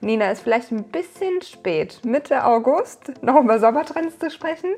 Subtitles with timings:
[0.00, 4.70] Nina ist vielleicht ein bisschen spät, Mitte August, noch über Sommertrends zu sprechen.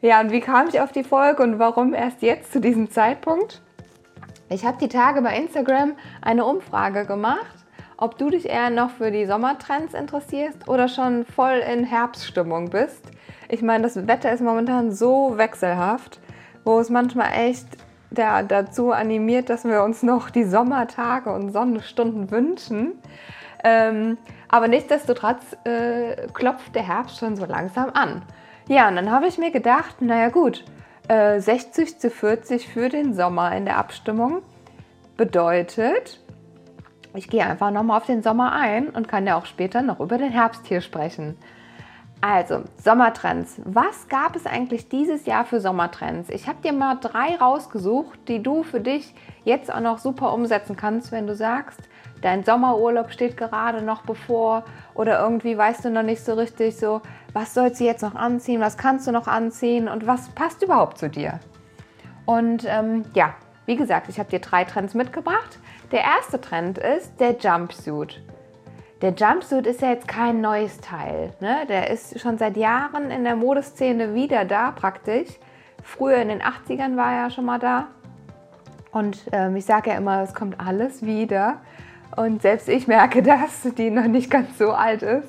[0.00, 3.62] Ja, und wie kam ich auf die Folge und warum erst jetzt zu diesem Zeitpunkt?
[4.48, 7.54] Ich habe die Tage bei Instagram eine Umfrage gemacht,
[7.96, 13.04] ob du dich eher noch für die Sommertrends interessierst oder schon voll in Herbststimmung bist.
[13.48, 16.20] Ich meine, das Wetter ist momentan so wechselhaft,
[16.64, 17.66] wo es manchmal echt
[18.16, 22.92] ja, dazu animiert, dass wir uns noch die Sommertage und Sonnenstunden wünschen.
[23.64, 28.22] Ähm, aber nichtsdestotrotz äh, klopft der Herbst schon so langsam an.
[28.68, 30.64] Ja, und dann habe ich mir gedacht, naja gut,
[31.08, 34.42] äh, 60 zu 40 für den Sommer in der Abstimmung
[35.16, 36.20] bedeutet,
[37.14, 40.16] ich gehe einfach nochmal auf den Sommer ein und kann ja auch später noch über
[40.16, 41.36] den Herbst hier sprechen.
[42.24, 43.60] Also, Sommertrends.
[43.64, 46.30] Was gab es eigentlich dieses Jahr für Sommertrends?
[46.30, 50.76] Ich habe dir mal drei rausgesucht, die du für dich jetzt auch noch super umsetzen
[50.76, 51.80] kannst, wenn du sagst,
[52.20, 54.62] dein Sommerurlaub steht gerade noch bevor
[54.94, 58.60] oder irgendwie weißt du noch nicht so richtig so, was sollst du jetzt noch anziehen,
[58.60, 61.40] was kannst du noch anziehen und was passt überhaupt zu dir.
[62.24, 63.34] Und ähm, ja,
[63.66, 65.58] wie gesagt, ich habe dir drei Trends mitgebracht.
[65.90, 68.22] Der erste Trend ist der Jumpsuit.
[69.02, 71.32] Der Jumpsuit ist ja jetzt kein neues Teil.
[71.40, 71.66] Ne?
[71.68, 75.28] Der ist schon seit Jahren in der Modeszene wieder da praktisch.
[75.82, 77.88] Früher in den 80ern war er schon mal da.
[78.92, 81.56] Und ähm, ich sage ja immer, es kommt alles wieder.
[82.14, 85.28] Und selbst ich merke das, die noch nicht ganz so alt ist.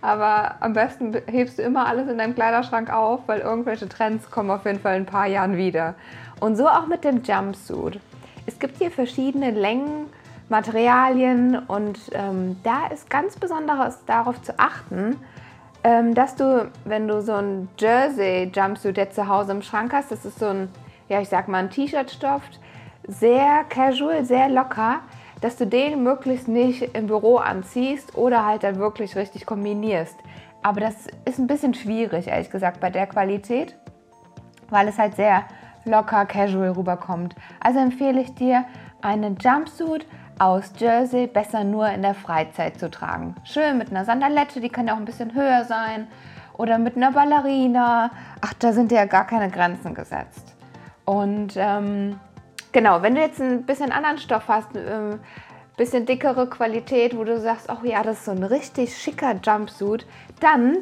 [0.00, 4.52] Aber am besten hebst du immer alles in deinem Kleiderschrank auf, weil irgendwelche Trends kommen
[4.52, 5.96] auf jeden Fall in ein paar Jahren wieder.
[6.38, 7.98] Und so auch mit dem Jumpsuit.
[8.46, 10.06] Es gibt hier verschiedene Längen,
[10.50, 15.16] Materialien und ähm, da ist ganz besonderes darauf zu achten,
[15.84, 20.10] ähm, dass du, wenn du so ein Jersey Jumpsuit jetzt zu Hause im Schrank hast,
[20.10, 20.68] das ist so ein,
[21.08, 22.42] ja ich sag mal ein T-Shirt-Stoff,
[23.06, 25.00] sehr casual, sehr locker,
[25.40, 30.16] dass du den möglichst nicht im Büro anziehst oder halt dann wirklich richtig kombinierst.
[30.62, 33.76] Aber das ist ein bisschen schwierig, ehrlich gesagt, bei der Qualität,
[34.68, 35.44] weil es halt sehr
[35.84, 37.34] locker, casual rüberkommt.
[37.60, 38.64] Also empfehle ich dir
[39.00, 40.04] einen Jumpsuit
[40.40, 43.34] aus Jersey besser nur in der Freizeit zu tragen.
[43.44, 46.08] Schön mit einer Sandalette, die kann ja auch ein bisschen höher sein.
[46.54, 48.10] Oder mit einer Ballerina.
[48.40, 50.54] Ach, da sind ja gar keine Grenzen gesetzt.
[51.04, 52.18] Und ähm,
[52.72, 55.18] genau, wenn du jetzt ein bisschen anderen Stoff hast, ein äh,
[55.76, 60.06] bisschen dickere Qualität, wo du sagst, oh ja, das ist so ein richtig schicker Jumpsuit,
[60.40, 60.78] dann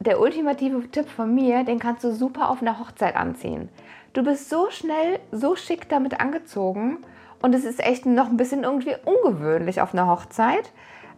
[0.00, 3.68] der ultimative Tipp von mir, den kannst du super auf einer Hochzeit anziehen.
[4.14, 6.98] Du bist so schnell, so schick damit angezogen
[7.42, 10.72] und es ist echt noch ein bisschen irgendwie ungewöhnlich auf einer Hochzeit.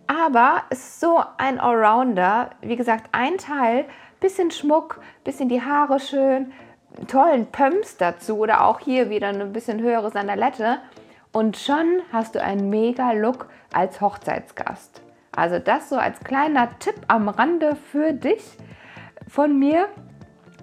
[0.07, 2.51] Aber es ist so ein Allrounder.
[2.63, 3.85] Wie gesagt, ein Teil,
[4.21, 6.53] bisschen Schmuck, bisschen die Haare schön,
[7.07, 10.79] tollen Pumps dazu oder auch hier wieder eine bisschen höhere Sandalette.
[11.33, 15.03] Und schon hast du einen mega Look als Hochzeitsgast.
[15.37, 18.43] Also das so als kleiner Tipp am Rande für dich
[19.29, 19.89] von mir.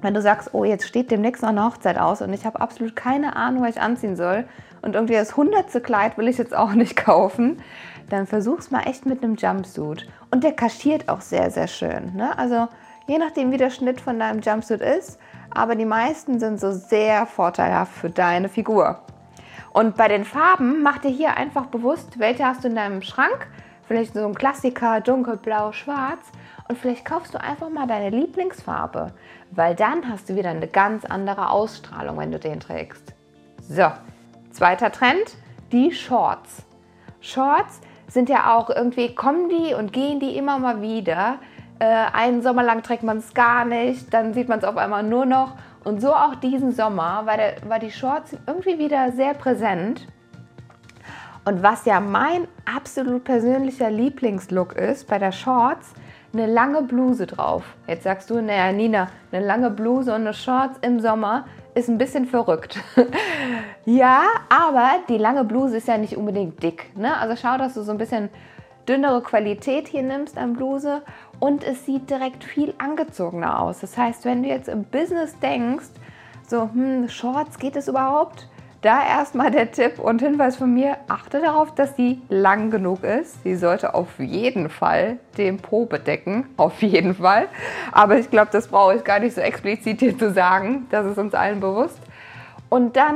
[0.01, 2.95] Wenn du sagst, oh, jetzt steht demnächst noch eine Hochzeit aus und ich habe absolut
[2.95, 4.45] keine Ahnung, was ich anziehen soll,
[4.85, 7.61] und irgendwie das hundertste Kleid will ich jetzt auch nicht kaufen,
[8.09, 10.07] dann versuch's mal echt mit einem Jumpsuit.
[10.31, 12.15] Und der kaschiert auch sehr, sehr schön.
[12.15, 12.37] Ne?
[12.37, 12.67] Also
[13.07, 15.19] je nachdem, wie der Schnitt von deinem Jumpsuit ist,
[15.49, 18.99] aber die meisten sind so sehr vorteilhaft für deine Figur.
[19.73, 23.47] Und bei den Farben mach dir hier einfach bewusst, welche hast du in deinem Schrank.
[23.87, 26.31] Vielleicht so ein Klassiker, dunkelblau, schwarz.
[26.67, 29.13] Und vielleicht kaufst du einfach mal deine Lieblingsfarbe,
[29.51, 33.13] weil dann hast du wieder eine ganz andere Ausstrahlung, wenn du den trägst.
[33.67, 33.91] So,
[34.55, 35.35] Zweiter Trend,
[35.73, 36.63] die Shorts.
[37.19, 41.39] Shorts sind ja auch irgendwie, kommen die und gehen die immer mal wieder.
[41.79, 45.03] Äh, einen Sommer lang trägt man es gar nicht, dann sieht man es auf einmal
[45.03, 45.55] nur noch.
[45.83, 50.07] Und so auch diesen Sommer war, der, war die Shorts irgendwie wieder sehr präsent.
[51.43, 55.93] Und was ja mein absolut persönlicher Lieblingslook ist bei der Shorts,
[56.31, 57.63] eine lange Bluse drauf.
[57.87, 61.43] Jetzt sagst du, naja, Nina, eine lange Bluse und eine Shorts im Sommer
[61.73, 62.79] ist ein bisschen verrückt.
[63.85, 66.95] ja, aber die lange Bluse ist ja nicht unbedingt dick.
[66.97, 67.15] Ne?
[67.17, 68.29] Also schau, dass du so ein bisschen
[68.87, 71.01] dünnere Qualität hier nimmst an Bluse
[71.39, 73.79] und es sieht direkt viel angezogener aus.
[73.79, 75.87] Das heißt, wenn du jetzt im Business denkst,
[76.47, 78.47] so, hm, Shorts, geht es überhaupt?
[78.81, 83.41] Da erstmal der Tipp und Hinweis von mir, achte darauf, dass sie lang genug ist.
[83.41, 87.47] Sie sollte auf jeden Fall den Po bedecken, auf jeden Fall.
[87.91, 91.17] Aber ich glaube, das brauche ich gar nicht so explizit hier zu sagen, das ist
[91.17, 91.99] uns allen bewusst.
[92.69, 93.15] Und dann,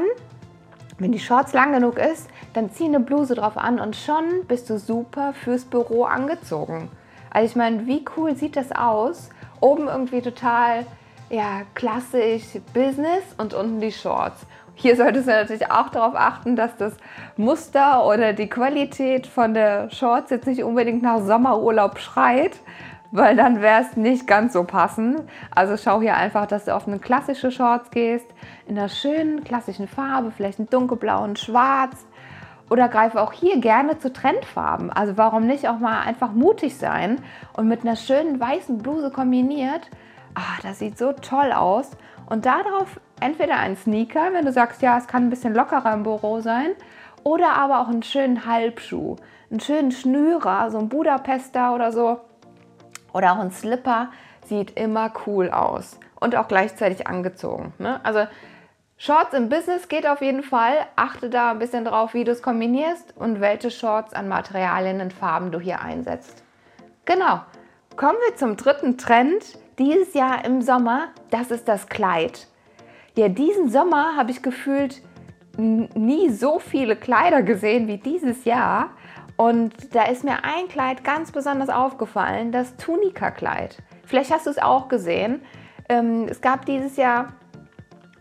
[0.99, 4.69] wenn die Shorts lang genug ist, dann zieh eine Bluse drauf an und schon bist
[4.69, 6.89] du super fürs Büro angezogen.
[7.31, 9.29] Also ich meine, wie cool sieht das aus?
[9.61, 10.85] Oben irgendwie total
[11.29, 12.43] ja, klassisch
[12.73, 14.45] Business und unten die Shorts.
[14.75, 16.93] Hier solltest du natürlich auch darauf achten, dass das
[17.35, 22.53] Muster oder die Qualität von der Shorts jetzt nicht unbedingt nach Sommerurlaub schreit,
[23.11, 25.23] weil dann wäre es nicht ganz so passend.
[25.53, 28.27] Also schau hier einfach, dass du auf eine klassische Shorts gehst,
[28.67, 32.05] in einer schönen klassischen Farbe, vielleicht ein dunkelblau und schwarz.
[32.69, 34.91] Oder greife auch hier gerne zu Trendfarben.
[34.91, 37.19] Also warum nicht auch mal einfach mutig sein
[37.57, 39.89] und mit einer schönen weißen Bluse kombiniert.
[40.35, 41.91] Ah, das sieht so toll aus.
[42.27, 46.03] Und darauf entweder ein Sneaker, wenn du sagst, ja, es kann ein bisschen lockerer im
[46.03, 46.71] Büro sein,
[47.23, 49.15] oder aber auch einen schönen Halbschuh,
[49.49, 52.19] einen schönen Schnürer, so ein Budapester oder so,
[53.19, 54.11] oder auch ein Slipper,
[54.45, 57.73] sieht immer cool aus und auch gleichzeitig angezogen.
[57.77, 57.99] Ne?
[58.03, 58.27] Also
[58.97, 60.73] Shorts im Business geht auf jeden Fall.
[60.95, 65.11] Achte da ein bisschen drauf, wie du es kombinierst und welche Shorts an Materialien und
[65.11, 66.43] Farben du hier einsetzt.
[67.05, 67.41] Genau.
[67.97, 69.43] Kommen wir zum dritten Trend
[69.77, 71.09] dieses Jahr im Sommer.
[71.29, 72.47] Das ist das Kleid.
[73.17, 75.01] Ja, diesen Sommer habe ich gefühlt
[75.57, 78.91] nie so viele Kleider gesehen wie dieses Jahr.
[79.39, 83.81] Und da ist mir ein Kleid ganz besonders aufgefallen, das Tunika-Kleid.
[84.03, 85.41] Vielleicht hast du es auch gesehen.
[85.87, 87.31] Ähm, es gab dieses Jahr,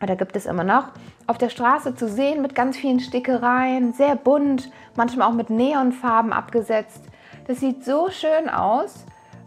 [0.00, 0.92] oder gibt es immer noch,
[1.26, 6.32] auf der Straße zu sehen mit ganz vielen Stickereien, sehr bunt, manchmal auch mit Neonfarben
[6.32, 7.02] abgesetzt.
[7.48, 9.04] Das sieht so schön aus.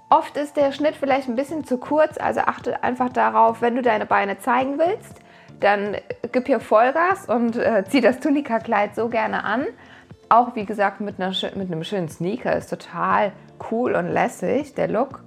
[0.09, 3.81] Oft ist der Schnitt vielleicht ein bisschen zu kurz, also achte einfach darauf, wenn du
[3.81, 5.21] deine Beine zeigen willst,
[5.61, 5.95] dann
[6.33, 9.67] gib hier Vollgas und äh, zieh das Tunika-Kleid so gerne an.
[10.31, 13.33] Auch wie gesagt mit, einer, mit einem schönen Sneaker ist total
[13.69, 15.25] cool und lässig, der Look.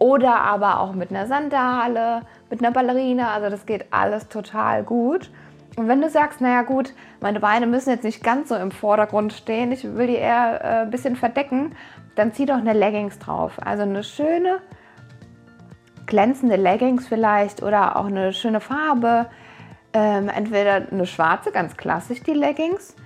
[0.00, 5.30] Oder aber auch mit einer Sandale, mit einer Ballerina, also das geht alles total gut.
[5.76, 9.32] Und wenn du sagst, naja gut, meine Beine müssen jetzt nicht ganz so im Vordergrund
[9.32, 11.76] stehen, ich will die eher äh, ein bisschen verdecken,
[12.16, 13.60] dann zieh doch eine Leggings drauf.
[13.64, 14.58] Also eine schöne,
[16.06, 19.26] glänzende Leggings vielleicht oder auch eine schöne Farbe,
[19.92, 22.96] ähm, entweder eine schwarze, ganz klassisch die Leggings,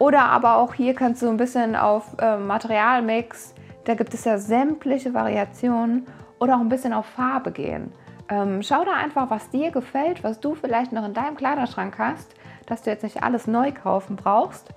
[0.00, 3.54] oder aber auch hier kannst du ein bisschen auf äh, Materialmix,
[3.84, 6.06] da gibt es ja sämtliche Variationen,
[6.40, 7.92] oder auch ein bisschen auf Farbe gehen.
[8.28, 12.34] Ähm, schau da einfach, was dir gefällt, was du vielleicht noch in deinem Kleiderschrank hast,
[12.66, 14.70] dass du jetzt nicht alles neu kaufen brauchst.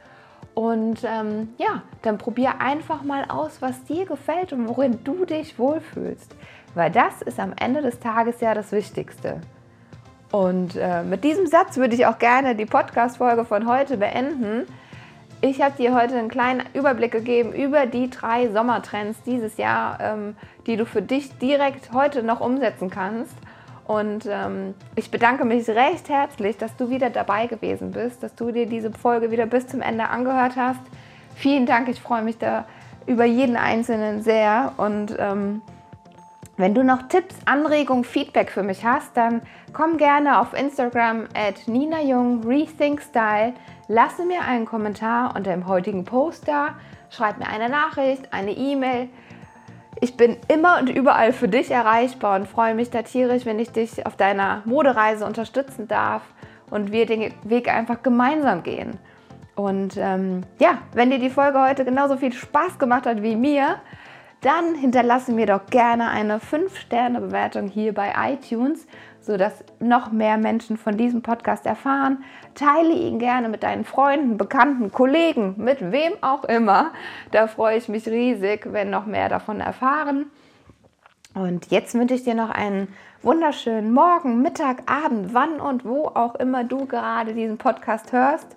[0.53, 5.57] Und ähm, ja, dann probier einfach mal aus, was dir gefällt und worin du dich
[5.57, 6.35] wohlfühlst.
[6.75, 9.41] Weil das ist am Ende des Tages ja das Wichtigste.
[10.31, 14.65] Und äh, mit diesem Satz würde ich auch gerne die Podcast-Folge von heute beenden.
[15.45, 20.37] Ich habe dir heute einen kleinen Überblick gegeben über die drei Sommertrends dieses Jahr, ähm,
[20.67, 23.35] die du für dich direkt heute noch umsetzen kannst.
[23.85, 28.53] Und ähm, ich bedanke mich recht herzlich, dass du wieder dabei gewesen bist, dass du
[28.53, 30.79] dir diese Folge wieder bis zum Ende angehört hast.
[31.35, 32.63] Vielen Dank, ich freue mich da
[33.05, 34.71] über jeden Einzelnen sehr.
[34.77, 35.61] Und ähm,
[36.55, 39.41] wenn du noch Tipps, Anregungen, Feedback für mich hast, dann
[39.73, 43.53] komm gerne auf Instagram at Nina Jung Rethink Style.
[43.87, 46.75] Lasse mir einen Kommentar unter dem heutigen Post da.
[47.09, 49.09] Schreib mir eine Nachricht, eine E-Mail.
[49.99, 53.71] Ich bin immer und überall für dich erreichbar und freue mich da tierisch, wenn ich
[53.71, 56.21] dich auf deiner Modereise unterstützen darf
[56.69, 58.99] und wir den Weg einfach gemeinsam gehen.
[59.55, 63.77] Und ähm, ja, wenn dir die Folge heute genauso viel Spaß gemacht hat wie mir,
[64.43, 68.85] dann hinterlasse mir doch gerne eine 5-Sterne-Bewertung hier bei iTunes,
[69.21, 72.23] sodass noch mehr Menschen von diesem Podcast erfahren.
[72.53, 76.91] Teile ihn gerne mit deinen Freunden, Bekannten, Kollegen, mit wem auch immer.
[77.31, 80.25] Da freue ich mich riesig, wenn noch mehr davon erfahren.
[81.33, 82.89] Und jetzt wünsche ich dir noch einen
[83.23, 88.55] wunderschönen Morgen, Mittag, Abend, wann und wo auch immer du gerade diesen Podcast hörst.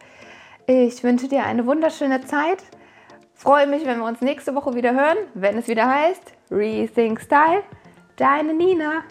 [0.66, 2.64] Ich wünsche dir eine wunderschöne Zeit.
[3.38, 7.62] Freue mich, wenn wir uns nächste Woche wieder hören, wenn es wieder heißt Rethink Style.
[8.16, 9.02] Deine Nina.